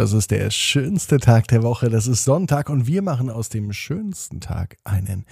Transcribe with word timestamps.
Das 0.00 0.14
ist 0.14 0.30
der 0.30 0.50
schönste 0.50 1.18
Tag 1.18 1.48
der 1.48 1.62
Woche. 1.62 1.90
Das 1.90 2.06
ist 2.06 2.24
Sonntag 2.24 2.70
und 2.70 2.86
wir 2.86 3.02
machen 3.02 3.28
aus 3.28 3.50
dem 3.50 3.74
schönsten 3.74 4.40
Tag 4.40 4.78
einen 4.82 5.26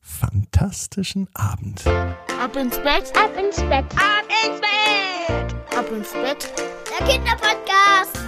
fantastischen 0.00 1.28
Abend. 1.34 1.86
Ab 1.86 2.56
ins 2.56 2.78
Bett, 2.78 3.12
ab 3.14 3.32
ins 3.38 3.56
Bett, 3.56 3.84
ab 3.94 4.24
ins 4.46 4.62
Bett, 4.62 5.54
ab 5.76 5.92
ins 5.94 6.14
Bett. 6.14 6.50
Der 6.88 7.06
Kinderpodcast. 7.06 8.18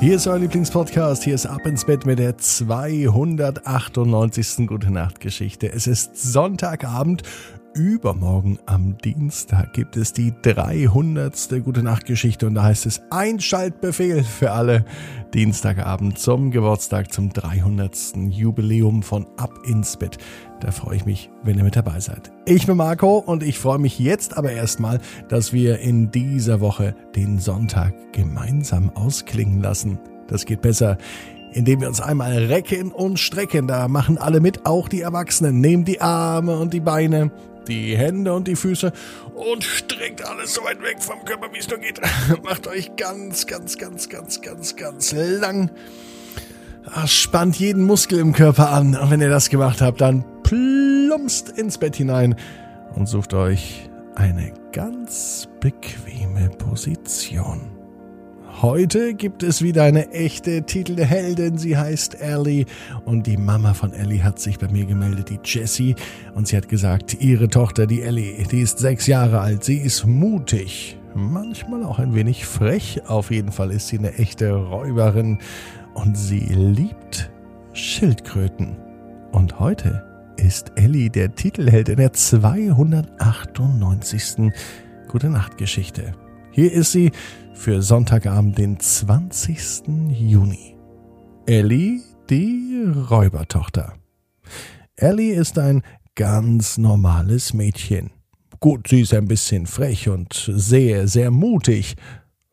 Hier 0.00 0.16
ist 0.16 0.26
euer 0.26 0.38
Lieblingspodcast. 0.38 1.22
Hier 1.22 1.34
ist 1.34 1.44
Ab 1.44 1.66
ins 1.66 1.84
Bett 1.84 2.06
mit 2.06 2.18
der 2.18 2.38
298. 2.38 4.66
Gute 4.66 4.90
Nacht 4.90 5.20
Geschichte. 5.20 5.70
Es 5.70 5.86
ist 5.86 6.16
Sonntagabend. 6.16 7.24
Übermorgen 7.74 8.58
am 8.66 8.98
Dienstag 8.98 9.72
gibt 9.74 9.96
es 9.96 10.12
die 10.12 10.34
300. 10.42 11.62
Gute 11.64 11.84
Nacht 11.84 12.04
Geschichte 12.04 12.48
und 12.48 12.54
da 12.54 12.64
heißt 12.64 12.84
es 12.86 13.00
Einschaltbefehl 13.10 14.24
für 14.24 14.50
alle 14.50 14.84
Dienstagabend 15.34 16.18
zum 16.18 16.50
Geburtstag 16.50 17.12
zum 17.12 17.32
300. 17.32 18.16
Jubiläum 18.28 19.04
von 19.04 19.26
Ab 19.36 19.52
ins 19.64 19.96
Bett. 19.96 20.18
Da 20.58 20.72
freue 20.72 20.96
ich 20.96 21.06
mich, 21.06 21.30
wenn 21.44 21.58
ihr 21.58 21.64
mit 21.64 21.76
dabei 21.76 22.00
seid. 22.00 22.32
Ich 22.44 22.66
bin 22.66 22.76
Marco 22.76 23.18
und 23.18 23.44
ich 23.44 23.60
freue 23.60 23.78
mich 23.78 24.00
jetzt 24.00 24.36
aber 24.36 24.50
erstmal, 24.50 24.98
dass 25.28 25.52
wir 25.52 25.78
in 25.78 26.10
dieser 26.10 26.60
Woche 26.60 26.96
den 27.14 27.38
Sonntag 27.38 27.94
gemeinsam 28.12 28.90
ausklingen 28.90 29.60
lassen. 29.60 30.00
Das 30.26 30.44
geht 30.44 30.62
besser, 30.62 30.98
indem 31.52 31.80
wir 31.80 31.88
uns 31.88 32.00
einmal 32.00 32.32
recken 32.32 32.90
und 32.90 33.18
strecken. 33.18 33.68
Da 33.68 33.86
machen 33.88 34.18
alle 34.18 34.40
mit, 34.40 34.66
auch 34.66 34.88
die 34.88 35.02
Erwachsenen. 35.02 35.60
Nehmt 35.60 35.88
die 35.88 36.00
Arme 36.00 36.58
und 36.58 36.72
die 36.74 36.80
Beine 36.80 37.30
die 37.68 37.96
Hände 37.96 38.32
und 38.32 38.48
die 38.48 38.56
Füße 38.56 38.92
und 39.34 39.64
streckt 39.64 40.26
alles 40.26 40.54
so 40.54 40.64
weit 40.64 40.82
weg 40.82 40.96
vom 41.00 41.24
Körper, 41.24 41.52
wie 41.52 41.58
es 41.58 41.68
nur 41.68 41.78
geht. 41.78 42.00
Macht 42.42 42.66
euch 42.66 42.96
ganz, 42.96 43.46
ganz, 43.46 43.78
ganz, 43.78 44.08
ganz, 44.08 44.40
ganz, 44.40 44.76
ganz 44.76 45.12
lang. 45.12 45.70
Ah, 46.84 47.06
spannt 47.06 47.56
jeden 47.56 47.84
Muskel 47.84 48.18
im 48.18 48.32
Körper 48.32 48.70
an. 48.70 48.96
Und 48.96 49.10
wenn 49.10 49.20
ihr 49.20 49.30
das 49.30 49.50
gemacht 49.50 49.80
habt, 49.80 50.00
dann 50.00 50.24
plumpst 50.42 51.50
ins 51.50 51.78
Bett 51.78 51.96
hinein 51.96 52.34
und 52.94 53.06
sucht 53.06 53.34
euch 53.34 53.88
eine 54.14 54.52
ganz 54.72 55.48
bequeme 55.60 56.48
Position. 56.50 57.79
Heute 58.58 59.14
gibt 59.14 59.42
es 59.42 59.62
wieder 59.62 59.84
eine 59.84 60.10
echte 60.10 60.64
Titelheldin. 60.64 61.56
Sie 61.56 61.78
heißt 61.78 62.20
Ellie 62.20 62.66
und 63.06 63.26
die 63.26 63.38
Mama 63.38 63.72
von 63.72 63.94
Ellie 63.94 64.22
hat 64.22 64.38
sich 64.38 64.58
bei 64.58 64.68
mir 64.68 64.84
gemeldet, 64.84 65.30
die 65.30 65.38
Jessie. 65.42 65.94
Und 66.34 66.48
sie 66.48 66.58
hat 66.58 66.68
gesagt, 66.68 67.16
ihre 67.20 67.48
Tochter, 67.48 67.86
die 67.86 68.02
Ellie, 68.02 68.34
die 68.50 68.60
ist 68.60 68.78
sechs 68.78 69.06
Jahre 69.06 69.40
alt. 69.40 69.64
Sie 69.64 69.78
ist 69.78 70.04
mutig, 70.04 70.98
manchmal 71.14 71.84
auch 71.84 71.98
ein 71.98 72.14
wenig 72.14 72.44
frech. 72.44 73.00
Auf 73.06 73.30
jeden 73.30 73.52
Fall 73.52 73.70
ist 73.70 73.88
sie 73.88 73.96
eine 73.98 74.18
echte 74.18 74.52
Räuberin 74.52 75.38
und 75.94 76.18
sie 76.18 76.40
liebt 76.40 77.30
Schildkröten. 77.72 78.76
Und 79.32 79.58
heute 79.58 80.04
ist 80.36 80.72
Ellie 80.74 81.08
der 81.08 81.34
Titelheld 81.34 81.88
in 81.88 81.96
der 81.96 82.12
298. 82.12 84.52
Gute 85.08 85.30
Nacht 85.30 85.56
Geschichte. 85.56 86.12
Hier 86.52 86.72
ist 86.72 86.90
sie 86.90 87.12
für 87.54 87.80
Sonntagabend, 87.80 88.58
den 88.58 88.80
20. 88.80 89.82
Juni. 90.10 90.76
Ellie, 91.46 92.00
die 92.28 92.84
Räubertochter. 93.08 93.94
Ellie 94.96 95.34
ist 95.34 95.58
ein 95.58 95.82
ganz 96.16 96.76
normales 96.76 97.54
Mädchen. 97.54 98.10
Gut, 98.58 98.88
sie 98.88 99.02
ist 99.02 99.14
ein 99.14 99.28
bisschen 99.28 99.66
frech 99.66 100.08
und 100.08 100.50
sehr, 100.52 101.06
sehr 101.06 101.30
mutig. 101.30 101.94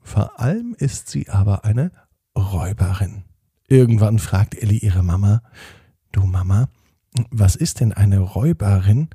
Vor 0.04 0.40
allem 0.40 0.76
ist 0.78 1.10
sie 1.10 1.28
aber 1.30 1.66
eine 1.66 1.92
Räuberin. 2.38 3.24
Irgendwann 3.68 4.20
fragt 4.20 4.62
Ellie 4.62 4.80
ihre 4.80 5.02
Mama, 5.02 5.42
Du 6.12 6.22
Mama, 6.22 6.70
was 7.32 7.56
ist 7.56 7.80
denn 7.80 7.94
eine 7.94 8.20
Räuberin? 8.20 9.10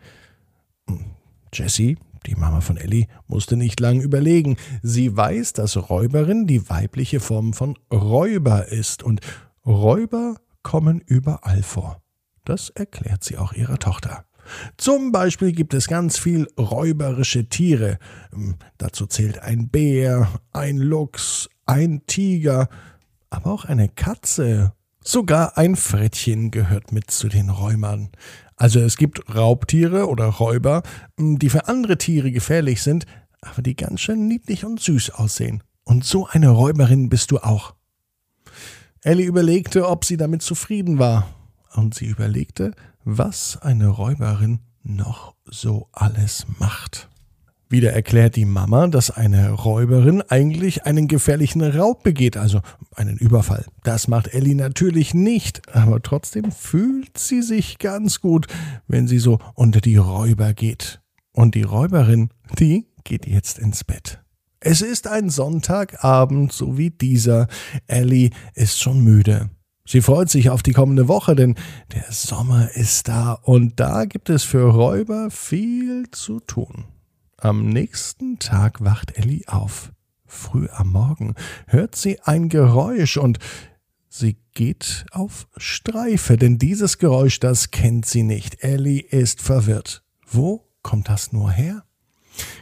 Jessie, 1.52 1.98
die 2.26 2.34
Mama 2.34 2.60
von 2.60 2.76
Ellie 2.76 3.06
musste 3.26 3.56
nicht 3.56 3.80
lang 3.80 4.00
überlegen. 4.00 4.56
Sie 4.82 5.16
weiß, 5.16 5.52
dass 5.52 5.90
Räuberin 5.90 6.46
die 6.46 6.68
weibliche 6.68 7.20
Form 7.20 7.52
von 7.52 7.78
Räuber 7.92 8.68
ist 8.68 9.02
und 9.02 9.20
Räuber 9.64 10.36
kommen 10.62 11.00
überall 11.00 11.62
vor. 11.62 12.02
Das 12.44 12.70
erklärt 12.70 13.24
sie 13.24 13.38
auch 13.38 13.52
ihrer 13.52 13.78
Tochter. 13.78 14.24
Zum 14.76 15.12
Beispiel 15.12 15.52
gibt 15.52 15.74
es 15.74 15.86
ganz 15.86 16.18
viel 16.18 16.48
räuberische 16.58 17.48
Tiere. 17.48 17.98
Hm, 18.32 18.56
dazu 18.78 19.06
zählt 19.06 19.38
ein 19.40 19.68
Bär, 19.68 20.28
ein 20.52 20.78
Luchs, 20.78 21.48
ein 21.66 22.02
Tiger, 22.06 22.68
aber 23.30 23.52
auch 23.52 23.64
eine 23.64 23.88
Katze. 23.88 24.72
Sogar 25.04 25.58
ein 25.58 25.76
Frettchen 25.76 26.50
gehört 26.50 26.92
mit 26.92 27.10
zu 27.10 27.28
den 27.28 27.50
Räumern. 27.50 28.10
Also 28.62 28.78
es 28.78 28.96
gibt 28.96 29.34
Raubtiere 29.34 30.08
oder 30.08 30.26
Räuber, 30.26 30.84
die 31.18 31.50
für 31.50 31.66
andere 31.66 31.98
Tiere 31.98 32.30
gefährlich 32.30 32.80
sind, 32.80 33.06
aber 33.40 33.60
die 33.60 33.74
ganz 33.74 34.02
schön 34.02 34.28
niedlich 34.28 34.64
und 34.64 34.78
süß 34.78 35.10
aussehen. 35.10 35.64
Und 35.82 36.04
so 36.04 36.28
eine 36.28 36.48
Räuberin 36.48 37.08
bist 37.08 37.32
du 37.32 37.38
auch. 37.38 37.74
Ellie 39.00 39.26
überlegte, 39.26 39.88
ob 39.88 40.04
sie 40.04 40.16
damit 40.16 40.42
zufrieden 40.42 41.00
war. 41.00 41.26
Und 41.74 41.94
sie 41.94 42.06
überlegte, 42.06 42.70
was 43.02 43.60
eine 43.60 43.88
Räuberin 43.88 44.60
noch 44.84 45.34
so 45.44 45.88
alles 45.90 46.46
macht. 46.60 47.08
Wieder 47.72 47.94
erklärt 47.94 48.36
die 48.36 48.44
Mama, 48.44 48.86
dass 48.88 49.10
eine 49.10 49.50
Räuberin 49.50 50.20
eigentlich 50.20 50.84
einen 50.84 51.08
gefährlichen 51.08 51.62
Raub 51.62 52.02
begeht, 52.02 52.36
also 52.36 52.60
einen 52.94 53.16
Überfall. 53.16 53.64
Das 53.82 54.08
macht 54.08 54.34
Ellie 54.34 54.54
natürlich 54.54 55.14
nicht, 55.14 55.74
aber 55.74 56.02
trotzdem 56.02 56.52
fühlt 56.52 57.16
sie 57.16 57.40
sich 57.40 57.78
ganz 57.78 58.20
gut, 58.20 58.46
wenn 58.88 59.08
sie 59.08 59.18
so 59.18 59.38
unter 59.54 59.80
die 59.80 59.96
Räuber 59.96 60.52
geht. 60.52 61.00
Und 61.32 61.54
die 61.54 61.62
Räuberin, 61.62 62.28
die 62.58 62.88
geht 63.04 63.26
jetzt 63.26 63.58
ins 63.58 63.84
Bett. 63.84 64.20
Es 64.60 64.82
ist 64.82 65.06
ein 65.06 65.30
Sonntagabend, 65.30 66.52
so 66.52 66.76
wie 66.76 66.90
dieser. 66.90 67.48
Ellie 67.86 68.32
ist 68.52 68.82
schon 68.82 69.00
müde. 69.00 69.48
Sie 69.86 70.02
freut 70.02 70.28
sich 70.28 70.50
auf 70.50 70.62
die 70.62 70.72
kommende 70.72 71.08
Woche, 71.08 71.34
denn 71.34 71.54
der 71.94 72.04
Sommer 72.10 72.68
ist 72.74 73.08
da 73.08 73.32
und 73.32 73.80
da 73.80 74.04
gibt 74.04 74.28
es 74.28 74.44
für 74.44 74.70
Räuber 74.70 75.30
viel 75.30 76.10
zu 76.10 76.38
tun. 76.40 76.84
Am 77.42 77.68
nächsten 77.68 78.38
Tag 78.38 78.84
wacht 78.84 79.18
Ellie 79.18 79.42
auf. 79.48 79.90
Früh 80.26 80.68
am 80.70 80.92
Morgen 80.92 81.34
hört 81.66 81.96
sie 81.96 82.20
ein 82.20 82.48
Geräusch 82.48 83.16
und 83.16 83.40
sie 84.08 84.36
geht 84.54 85.06
auf 85.10 85.48
Streife, 85.56 86.36
denn 86.36 86.58
dieses 86.58 86.98
Geräusch, 86.98 87.40
das 87.40 87.72
kennt 87.72 88.06
sie 88.06 88.22
nicht. 88.22 88.62
Ellie 88.62 89.00
ist 89.02 89.42
verwirrt. 89.42 90.04
Wo 90.24 90.68
kommt 90.82 91.08
das 91.08 91.32
nur 91.32 91.50
her? 91.50 91.84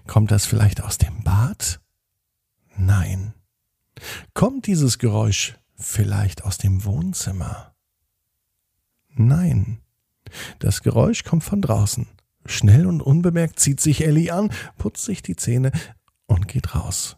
Kommt 0.07 0.31
das 0.31 0.47
vielleicht 0.47 0.83
aus 0.83 0.97
dem 0.97 1.25
Bad? 1.25 1.83
Nein. 2.75 3.35
Kommt 4.33 4.67
dieses 4.67 4.99
Geräusch 4.99 5.59
vielleicht 5.77 6.43
aus 6.43 6.57
dem 6.57 6.87
Wohnzimmer? 6.87 7.75
Nein. 9.11 9.83
Das 10.59 10.81
Geräusch 10.83 11.23
kommt 11.23 11.45
von 11.45 11.61
draußen. 11.61 12.09
Schnell 12.47 12.87
und 12.87 13.03
unbemerkt 13.03 13.61
zieht 13.61 13.81
sich 13.81 14.07
Ellie 14.07 14.33
an, 14.33 14.51
putzt 14.79 15.05
sich 15.05 15.23
die 15.23 15.37
Zähne 15.37 15.73
und 16.27 16.49
geht 16.49 16.75
raus. 16.75 17.17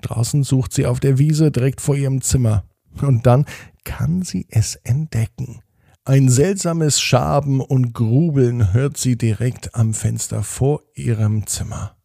Draußen 0.00 0.42
sucht 0.42 0.72
sie 0.72 0.86
auf 0.86 1.00
der 1.00 1.18
Wiese 1.18 1.50
direkt 1.50 1.80
vor 1.80 1.96
ihrem 1.96 2.20
Zimmer. 2.20 2.64
Und 3.00 3.26
dann 3.26 3.46
kann 3.84 4.22
sie 4.22 4.46
es 4.50 4.76
entdecken. 4.76 5.60
Ein 6.04 6.28
seltsames 6.28 7.00
Schaben 7.00 7.60
und 7.60 7.94
Grubeln 7.94 8.74
hört 8.74 8.98
sie 8.98 9.16
direkt 9.16 9.74
am 9.74 9.94
Fenster 9.94 10.42
vor 10.42 10.82
ihrem 10.94 11.46
Zimmer. 11.46 11.96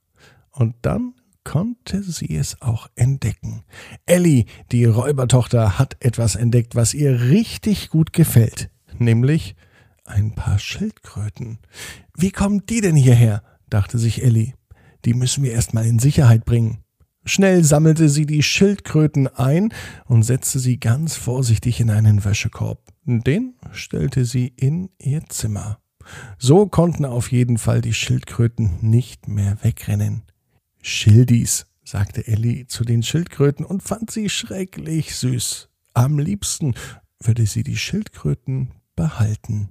Und 0.51 0.75
dann 0.83 1.15
konnte 1.43 2.03
sie 2.03 2.35
es 2.35 2.61
auch 2.61 2.87
entdecken. 2.95 3.63
Ellie, 4.05 4.45
die 4.71 4.85
Räubertochter, 4.85 5.77
hat 5.79 5.97
etwas 5.99 6.35
entdeckt, 6.35 6.75
was 6.75 6.93
ihr 6.93 7.21
richtig 7.23 7.89
gut 7.89 8.13
gefällt, 8.13 8.69
nämlich 8.97 9.55
ein 10.09 10.35
paar 10.35 10.59
Schildkröten. 10.59 11.59
Wie 12.17 12.31
kommen 12.31 12.65
die 12.65 12.81
denn 12.81 12.95
hierher? 12.95 13.43
dachte 13.69 13.97
sich 13.97 14.23
Ellie. 14.23 14.53
Die 15.05 15.13
müssen 15.13 15.43
wir 15.43 15.51
erst 15.51 15.73
mal 15.73 15.85
in 15.85 15.99
Sicherheit 15.99 16.45
bringen. 16.45 16.79
Schnell 17.25 17.63
sammelte 17.63 18.09
sie 18.09 18.25
die 18.25 18.43
Schildkröten 18.43 19.27
ein 19.27 19.73
und 20.05 20.23
setzte 20.23 20.59
sie 20.59 20.79
ganz 20.79 21.15
vorsichtig 21.15 21.79
in 21.79 21.89
einen 21.89 22.25
Wäschekorb. 22.25 22.81
Den 23.05 23.55
stellte 23.71 24.25
sie 24.25 24.47
in 24.47 24.89
ihr 24.97 25.23
Zimmer. 25.29 25.79
So 26.37 26.65
konnten 26.65 27.05
auf 27.05 27.31
jeden 27.31 27.57
Fall 27.57 27.81
die 27.81 27.93
Schildkröten 27.93 28.79
nicht 28.81 29.27
mehr 29.27 29.57
wegrennen. 29.61 30.23
Schildis, 30.81 31.67
sagte 31.83 32.25
Ellie 32.27 32.67
zu 32.67 32.83
den 32.83 33.03
Schildkröten 33.03 33.65
und 33.65 33.83
fand 33.83 34.11
sie 34.11 34.29
schrecklich 34.29 35.15
süß. 35.15 35.69
Am 35.93 36.19
liebsten 36.19 36.75
würde 37.21 37.45
sie 37.45 37.63
die 37.63 37.77
Schildkröten 37.77 38.71
behalten. 38.95 39.69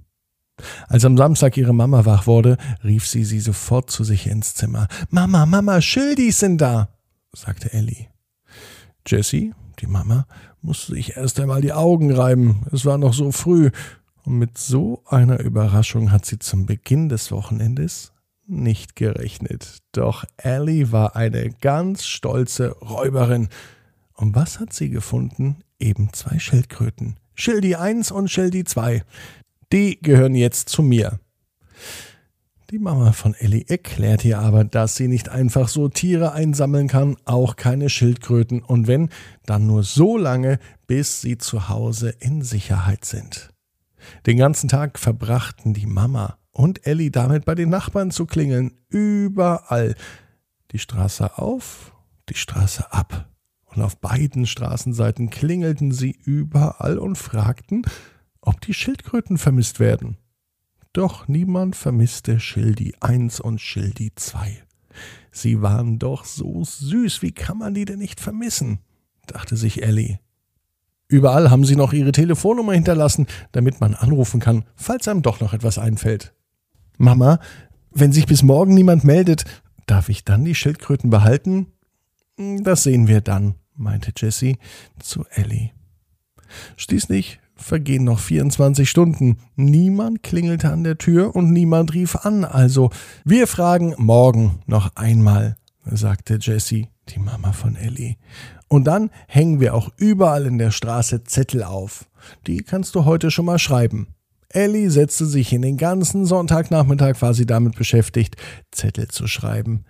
Als 0.87 1.05
am 1.05 1.17
Samstag 1.17 1.57
ihre 1.57 1.73
Mama 1.73 2.05
wach 2.05 2.27
wurde, 2.27 2.57
rief 2.83 3.07
sie 3.07 3.23
sie 3.23 3.39
sofort 3.39 3.89
zu 3.89 4.03
sich 4.03 4.27
ins 4.27 4.55
Zimmer. 4.55 4.87
Mama, 5.09 5.45
Mama, 5.45 5.81
Schildis 5.81 6.39
sind 6.39 6.59
da, 6.59 6.89
sagte 7.33 7.73
Ellie. 7.73 8.07
Jessie, 9.05 9.53
Die 9.79 9.87
Mama 9.87 10.27
musste 10.61 10.93
sich 10.93 11.15
erst 11.15 11.39
einmal 11.39 11.61
die 11.61 11.73
Augen 11.73 12.11
reiben. 12.11 12.65
Es 12.71 12.85
war 12.85 12.97
noch 12.97 13.13
so 13.13 13.31
früh. 13.31 13.71
Und 14.23 14.37
mit 14.37 14.57
so 14.57 15.03
einer 15.05 15.39
Überraschung 15.39 16.11
hat 16.11 16.25
sie 16.25 16.39
zum 16.39 16.65
Beginn 16.65 17.09
des 17.09 17.31
Wochenendes 17.31 18.11
nicht 18.45 18.95
gerechnet. 18.95 19.79
Doch 19.91 20.25
Ellie 20.37 20.91
war 20.91 21.15
eine 21.15 21.49
ganz 21.61 22.05
stolze 22.05 22.71
Räuberin. 22.79 23.47
Und 24.13 24.35
was 24.35 24.59
hat 24.59 24.73
sie 24.73 24.89
gefunden? 24.89 25.63
Eben 25.79 26.11
zwei 26.13 26.39
Schildkröten. 26.39 27.17
Schildi 27.35 27.75
1 27.75 28.11
und 28.11 28.29
Schildi 28.29 28.65
2. 28.65 29.03
Die 29.71 30.01
gehören 30.01 30.33
jetzt 30.33 30.69
zu 30.69 30.81
mir. 30.81 31.19
Die 32.71 32.79
Mama 32.79 33.11
von 33.13 33.33
Ellie 33.33 33.65
erklärt 33.67 34.23
ihr 34.25 34.39
aber, 34.39 34.63
dass 34.63 34.95
sie 34.95 35.07
nicht 35.07 35.29
einfach 35.29 35.67
so 35.67 35.89
Tiere 35.89 36.33
einsammeln 36.33 36.87
kann, 36.87 37.17
auch 37.25 37.55
keine 37.55 37.89
Schildkröten 37.89 38.61
und 38.61 38.87
wenn, 38.87 39.09
dann 39.45 39.65
nur 39.65 39.83
so 39.83 40.17
lange, 40.17 40.59
bis 40.85 41.21
sie 41.21 41.37
zu 41.37 41.69
Hause 41.69 42.09
in 42.19 42.43
Sicherheit 42.43 43.05
sind. 43.05 43.49
Den 44.25 44.37
ganzen 44.37 44.69
Tag 44.69 44.99
verbrachten 44.99 45.73
die 45.73 45.87
Mama 45.87 46.37
und 46.51 46.85
Ellie 46.85 47.11
damit 47.11 47.45
bei 47.45 47.55
den 47.55 47.69
Nachbarn 47.69 48.11
zu 48.11 48.25
klingeln, 48.25 48.71
überall. 48.89 49.95
Die 50.71 50.79
Straße 50.79 51.37
auf, 51.37 51.95
die 52.29 52.35
Straße 52.35 52.91
ab. 52.91 53.29
Und 53.65 53.81
auf 53.81 53.97
beiden 53.97 54.45
Straßenseiten 54.45 55.29
klingelten 55.29 55.91
sie 55.91 56.11
überall 56.11 56.97
und 56.97 57.17
fragten, 57.17 57.83
ob 58.41 58.61
die 58.61 58.73
Schildkröten 58.73 59.37
vermisst 59.37 59.79
werden. 59.79 60.17
Doch 60.93 61.27
niemand 61.27 61.75
vermisste 61.75 62.39
Schildi 62.39 62.95
1 62.99 63.39
und 63.39 63.61
Schildi 63.61 64.13
2. 64.15 64.63
Sie 65.31 65.61
waren 65.61 65.99
doch 65.99 66.25
so 66.25 66.63
süß, 66.63 67.21
wie 67.21 67.31
kann 67.31 67.57
man 67.57 67.73
die 67.73 67.85
denn 67.85 67.99
nicht 67.99 68.19
vermissen? 68.19 68.79
dachte 69.27 69.55
sich 69.55 69.83
Ellie. 69.83 70.19
Überall 71.07 71.49
haben 71.49 71.65
sie 71.65 71.75
noch 71.75 71.93
ihre 71.93 72.11
Telefonnummer 72.11 72.73
hinterlassen, 72.73 73.27
damit 73.51 73.79
man 73.79 73.95
anrufen 73.95 74.39
kann, 74.39 74.65
falls 74.75 75.07
einem 75.07 75.21
doch 75.21 75.39
noch 75.39 75.53
etwas 75.53 75.77
einfällt. 75.77 76.33
Mama, 76.97 77.39
wenn 77.91 78.11
sich 78.11 78.25
bis 78.25 78.43
morgen 78.43 78.73
niemand 78.73 79.03
meldet, 79.03 79.45
darf 79.87 80.09
ich 80.09 80.23
dann 80.23 80.45
die 80.45 80.55
Schildkröten 80.55 81.09
behalten? 81.09 81.67
Das 82.37 82.83
sehen 82.83 83.07
wir 83.07 83.21
dann, 83.21 83.55
meinte 83.75 84.11
Jessie 84.15 84.57
zu 84.99 85.25
Ellie. 85.31 85.71
Schließlich 86.77 87.38
vergehen 87.59 88.03
noch 88.03 88.19
24 88.19 88.89
Stunden. 88.89 89.37
Niemand 89.55 90.23
klingelte 90.23 90.71
an 90.71 90.83
der 90.83 90.97
Tür 90.97 91.35
und 91.35 91.51
niemand 91.51 91.93
rief 91.93 92.15
an. 92.15 92.45
Also, 92.45 92.89
wir 93.23 93.47
fragen 93.47 93.93
morgen 93.97 94.59
noch 94.65 94.95
einmal, 94.95 95.55
sagte 95.85 96.39
Jessie, 96.41 96.87
die 97.09 97.19
Mama 97.19 97.51
von 97.51 97.75
Ellie. 97.75 98.15
Und 98.67 98.85
dann 98.85 99.09
hängen 99.27 99.59
wir 99.59 99.73
auch 99.73 99.89
überall 99.97 100.45
in 100.45 100.57
der 100.57 100.71
Straße 100.71 101.23
Zettel 101.23 101.63
auf. 101.63 102.05
Die 102.47 102.57
kannst 102.57 102.95
du 102.95 103.05
heute 103.05 103.31
schon 103.31 103.45
mal 103.45 103.59
schreiben. 103.59 104.07
Ellie 104.49 104.89
setzte 104.89 105.25
sich 105.25 105.53
in 105.53 105.61
den 105.61 105.77
ganzen 105.77 106.25
Sonntagnachmittag 106.25 107.17
sie 107.33 107.45
damit 107.45 107.75
beschäftigt, 107.75 108.35
Zettel 108.71 109.07
zu 109.07 109.27
schreiben. 109.27 109.85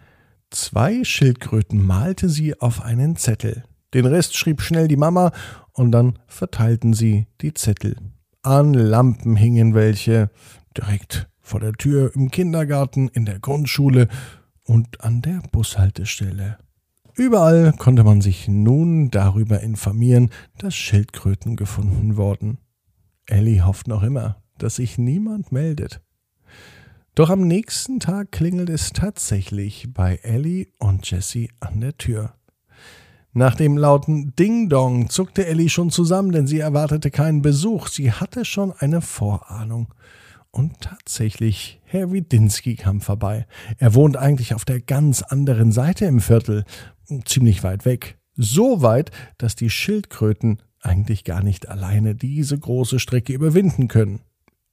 Zwei 0.51 1.03
Schildkröten 1.03 1.85
malte 1.85 2.27
sie 2.27 2.59
auf 2.59 2.81
einen 2.81 3.15
Zettel. 3.15 3.63
Den 3.93 4.05
Rest 4.05 4.37
schrieb 4.37 4.61
schnell 4.61 4.87
die 4.87 4.97
Mama 4.97 5.31
und 5.73 5.91
dann 5.91 6.19
verteilten 6.27 6.93
sie 6.93 7.27
die 7.41 7.53
Zettel. 7.53 7.95
An 8.43 8.73
Lampen 8.73 9.35
hingen 9.35 9.73
welche, 9.73 10.29
direkt 10.77 11.27
vor 11.41 11.59
der 11.59 11.73
Tür 11.73 12.11
im 12.15 12.29
Kindergarten, 12.29 13.09
in 13.09 13.25
der 13.25 13.39
Grundschule 13.39 14.07
und 14.63 15.01
an 15.01 15.21
der 15.21 15.41
Bushaltestelle. 15.51 16.57
Überall 17.15 17.73
konnte 17.73 18.03
man 18.03 18.21
sich 18.21 18.47
nun 18.47 19.09
darüber 19.09 19.59
informieren, 19.59 20.29
dass 20.57 20.75
Schildkröten 20.75 21.55
gefunden 21.55 22.15
wurden. 22.15 22.59
Ellie 23.25 23.65
hofft 23.65 23.87
noch 23.87 24.03
immer, 24.03 24.41
dass 24.57 24.77
sich 24.77 24.97
niemand 24.97 25.51
meldet. 25.51 26.01
Doch 27.15 27.29
am 27.29 27.41
nächsten 27.41 27.99
Tag 27.99 28.31
klingelt 28.31 28.69
es 28.69 28.91
tatsächlich 28.91 29.87
bei 29.93 30.19
Ellie 30.23 30.67
und 30.79 31.09
Jessie 31.09 31.51
an 31.59 31.81
der 31.81 31.97
Tür. 31.97 32.35
Nach 33.33 33.53
dem 33.53 33.77
lauten 33.77 34.35
Ding 34.35 34.69
Dong 34.69 35.09
zuckte 35.09 35.45
Ellie 35.45 35.69
schon 35.69 35.91
zusammen, 35.91 36.31
denn 36.31 36.47
sie 36.47 36.59
erwartete 36.59 37.11
keinen 37.11 37.41
Besuch. 37.43 37.87
Sie 37.87 38.11
hatte 38.11 38.43
schon 38.43 38.73
eine 38.73 39.01
Vorahnung. 39.01 39.93
Und 40.51 40.81
tatsächlich, 40.81 41.79
Herr 41.83 42.11
Widinski 42.11 42.75
kam 42.75 43.01
vorbei. 43.01 43.45
Er 43.77 43.93
wohnt 43.93 44.17
eigentlich 44.17 44.55
auf 44.55 44.65
der 44.65 44.81
ganz 44.81 45.21
anderen 45.21 45.71
Seite 45.71 46.05
im 46.05 46.21
Viertel, 46.21 46.65
ziemlich 47.25 47.63
weit 47.63 47.85
weg. 47.85 48.17
So 48.35 48.81
weit, 48.81 49.11
dass 49.37 49.55
die 49.55 49.69
Schildkröten 49.69 50.61
eigentlich 50.81 51.23
gar 51.23 51.43
nicht 51.43 51.69
alleine 51.69 52.15
diese 52.15 52.57
große 52.57 52.99
Strecke 52.99 53.33
überwinden 53.33 53.87
können. 53.87 54.21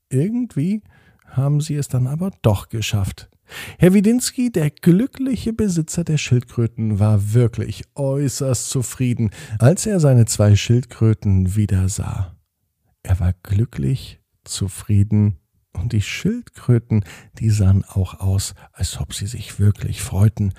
Irgendwie 0.08 0.82
haben 1.26 1.60
sie 1.60 1.74
es 1.74 1.88
dann 1.88 2.06
aber 2.06 2.30
doch 2.40 2.70
geschafft. 2.70 3.28
Herr 3.78 3.94
Widinski, 3.94 4.50
der 4.50 4.70
glückliche 4.70 5.52
Besitzer 5.52 6.04
der 6.04 6.18
Schildkröten, 6.18 6.98
war 6.98 7.32
wirklich 7.34 7.84
äußerst 7.94 8.68
zufrieden, 8.68 9.30
als 9.58 9.86
er 9.86 10.00
seine 10.00 10.26
zwei 10.26 10.56
Schildkröten 10.56 11.56
wieder 11.56 11.88
sah. 11.88 12.36
Er 13.02 13.20
war 13.20 13.34
glücklich, 13.42 14.20
zufrieden, 14.44 15.38
und 15.72 15.92
die 15.92 16.02
Schildkröten, 16.02 17.04
die 17.38 17.50
sahen 17.50 17.84
auch 17.84 18.20
aus, 18.20 18.54
als 18.72 18.98
ob 18.98 19.14
sie 19.14 19.26
sich 19.26 19.60
wirklich 19.60 20.02
freuten. 20.02 20.52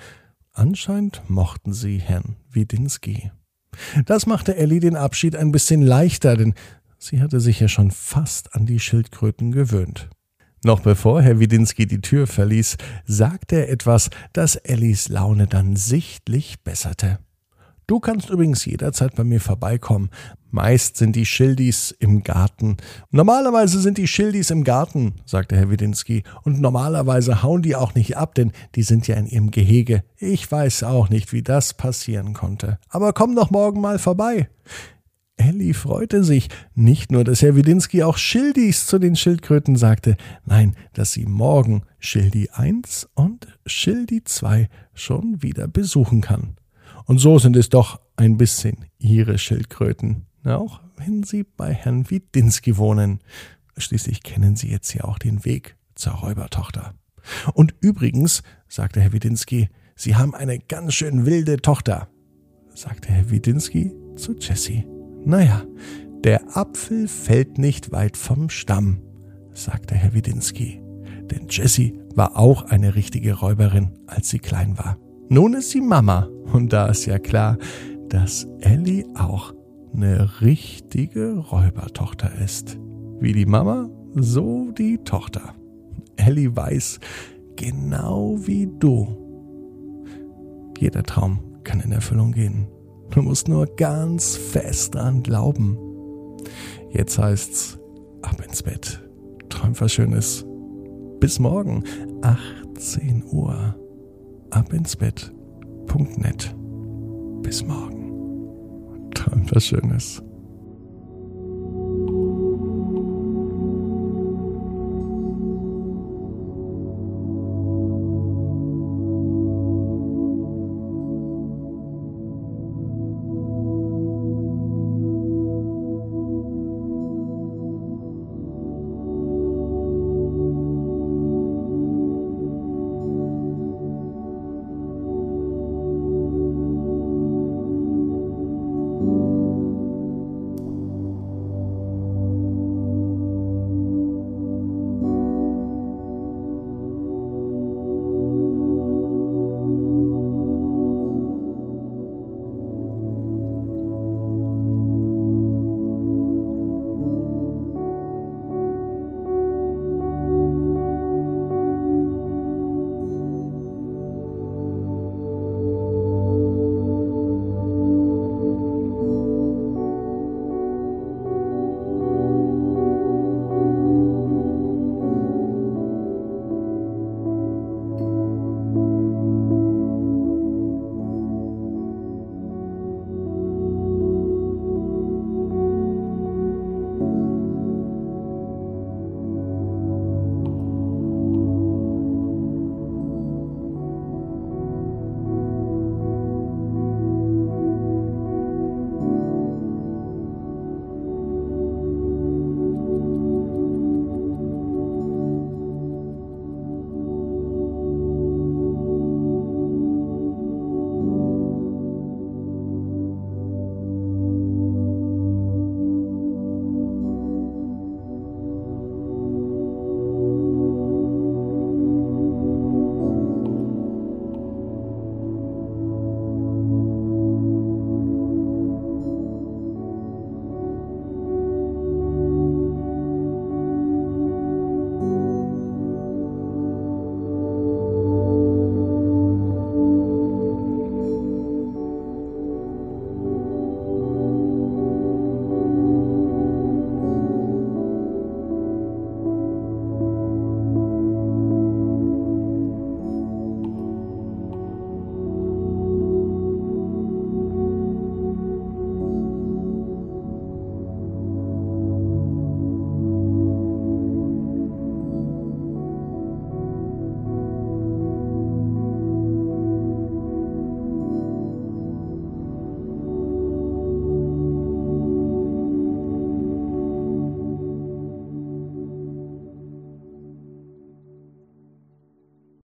Anscheinend 0.52 1.22
mochten 1.28 1.72
sie 1.72 1.98
Herrn 1.98 2.36
Widinski. 2.50 3.30
Das 4.06 4.26
machte 4.26 4.56
Ellie 4.56 4.80
den 4.80 4.96
Abschied 4.96 5.36
ein 5.36 5.52
bisschen 5.52 5.82
leichter, 5.82 6.36
denn 6.36 6.54
sie 6.98 7.20
hatte 7.20 7.40
sich 7.40 7.60
ja 7.60 7.68
schon 7.68 7.90
fast 7.90 8.54
an 8.54 8.66
die 8.66 8.80
Schildkröten 8.80 9.52
gewöhnt. 9.52 10.08
Noch 10.64 10.80
bevor 10.80 11.22
Herr 11.22 11.38
Widinski 11.38 11.86
die 11.86 12.00
Tür 12.00 12.26
verließ, 12.26 12.76
sagte 13.06 13.56
er 13.56 13.70
etwas, 13.70 14.10
das 14.32 14.56
Ellis 14.56 15.08
Laune 15.08 15.46
dann 15.46 15.76
sichtlich 15.76 16.60
besserte. 16.64 17.18
Du 17.86 18.00
kannst 18.00 18.28
übrigens 18.28 18.66
jederzeit 18.66 19.14
bei 19.14 19.24
mir 19.24 19.40
vorbeikommen. 19.40 20.10
Meist 20.50 20.96
sind 20.98 21.16
die 21.16 21.24
Schildis 21.24 21.90
im 21.90 22.22
Garten. 22.22 22.76
Normalerweise 23.10 23.80
sind 23.80 23.96
die 23.96 24.06
Schildis 24.06 24.50
im 24.50 24.62
Garten, 24.62 25.14
sagte 25.24 25.56
Herr 25.56 25.70
Widinski. 25.70 26.22
Und 26.42 26.60
normalerweise 26.60 27.42
hauen 27.42 27.62
die 27.62 27.76
auch 27.76 27.94
nicht 27.94 28.16
ab, 28.18 28.34
denn 28.34 28.52
die 28.74 28.82
sind 28.82 29.08
ja 29.08 29.16
in 29.16 29.26
ihrem 29.26 29.50
Gehege. 29.50 30.04
Ich 30.18 30.50
weiß 30.50 30.82
auch 30.82 31.08
nicht, 31.08 31.32
wie 31.32 31.42
das 31.42 31.72
passieren 31.74 32.34
konnte. 32.34 32.78
Aber 32.90 33.14
komm 33.14 33.34
doch 33.34 33.50
morgen 33.50 33.80
mal 33.80 33.98
vorbei. 33.98 34.48
Elli 35.38 35.72
freute 35.72 36.22
sich, 36.24 36.48
nicht 36.74 37.10
nur, 37.10 37.24
dass 37.24 37.42
Herr 37.42 37.56
Widinski 37.56 38.02
auch 38.02 38.18
Schildis 38.18 38.86
zu 38.86 38.98
den 38.98 39.16
Schildkröten 39.16 39.76
sagte, 39.76 40.16
nein, 40.44 40.76
dass 40.92 41.12
sie 41.12 41.24
morgen 41.24 41.84
Schildi 41.98 42.50
1 42.52 43.08
und 43.14 43.46
Schildi 43.64 44.24
2 44.24 44.68
schon 44.94 45.42
wieder 45.42 45.66
besuchen 45.66 46.20
kann. 46.20 46.56
Und 47.06 47.18
so 47.18 47.38
sind 47.38 47.56
es 47.56 47.70
doch 47.70 48.00
ein 48.16 48.36
bisschen 48.36 48.84
ihre 48.98 49.38
Schildkröten, 49.38 50.26
auch 50.44 50.80
wenn 50.96 51.22
sie 51.22 51.44
bei 51.44 51.72
Herrn 51.72 52.10
Widinski 52.10 52.76
wohnen. 52.76 53.20
Schließlich 53.76 54.22
kennen 54.22 54.56
sie 54.56 54.70
jetzt 54.70 54.92
ja 54.92 55.04
auch 55.04 55.18
den 55.18 55.44
Weg 55.44 55.76
zur 55.94 56.12
Räubertochter. 56.14 56.94
Und 57.54 57.74
übrigens, 57.80 58.42
sagte 58.68 59.00
Herr 59.00 59.12
Widinski, 59.12 59.68
Sie 60.00 60.14
haben 60.14 60.32
eine 60.32 60.60
ganz 60.60 60.94
schön 60.94 61.26
wilde 61.26 61.56
Tochter, 61.56 62.08
sagte 62.72 63.08
Herr 63.08 63.30
Widinski 63.30 63.92
zu 64.14 64.36
Jessie. 64.38 64.86
Naja, 65.28 65.62
der 66.24 66.56
Apfel 66.56 67.06
fällt 67.06 67.58
nicht 67.58 67.92
weit 67.92 68.16
vom 68.16 68.48
Stamm, 68.48 69.02
sagte 69.52 69.94
Herr 69.94 70.14
Widinski. 70.14 70.80
Denn 71.30 71.48
Jessie 71.50 72.00
war 72.14 72.38
auch 72.38 72.62
eine 72.62 72.94
richtige 72.94 73.34
Räuberin, 73.34 73.90
als 74.06 74.30
sie 74.30 74.38
klein 74.38 74.78
war. 74.78 74.96
Nun 75.28 75.52
ist 75.52 75.68
sie 75.68 75.82
Mama 75.82 76.30
und 76.54 76.72
da 76.72 76.86
ist 76.86 77.04
ja 77.04 77.18
klar, 77.18 77.58
dass 78.08 78.48
Ellie 78.60 79.04
auch 79.16 79.52
eine 79.92 80.40
richtige 80.40 81.36
Räubertochter 81.36 82.30
ist. 82.42 82.78
Wie 83.20 83.34
die 83.34 83.44
Mama, 83.44 83.90
so 84.14 84.70
die 84.70 84.96
Tochter. 84.96 85.54
Ellie 86.16 86.56
weiß, 86.56 87.00
genau 87.54 88.38
wie 88.46 88.66
du. 88.78 89.06
Jeder 90.78 91.02
Traum 91.02 91.40
kann 91.64 91.80
in 91.80 91.92
Erfüllung 91.92 92.32
gehen. 92.32 92.66
Du 93.10 93.22
musst 93.22 93.48
nur 93.48 93.66
ganz 93.66 94.36
fest 94.36 94.94
dran 94.94 95.22
glauben. 95.22 95.78
Jetzt 96.90 97.18
heißt's 97.18 97.78
ab 98.22 98.42
ins 98.44 98.62
Bett. 98.62 99.02
Träum 99.48 99.78
was 99.78 99.92
Schönes. 99.92 100.44
Bis 101.20 101.38
morgen, 101.38 101.84
18 102.22 103.24
Uhr. 103.30 103.74
Ab 104.50 104.72
ins 104.72 104.96
Bett.net. 104.96 106.54
Bis 107.42 107.64
morgen. 107.64 109.10
Träum 109.14 109.46
was 109.50 109.64
Schönes. 109.66 110.22